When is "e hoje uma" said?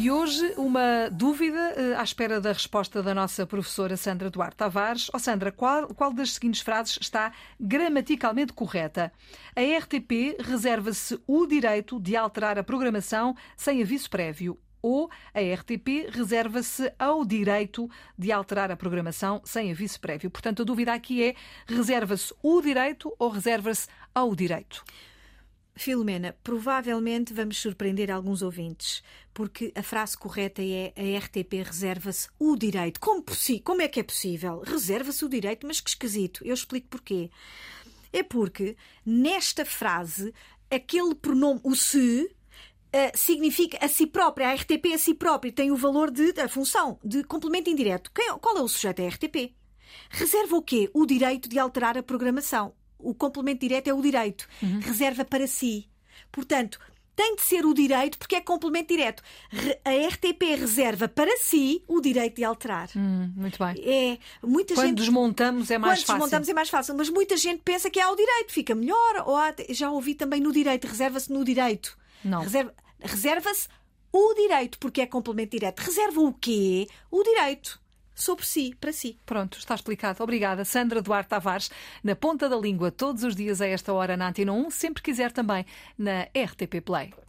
0.00-1.10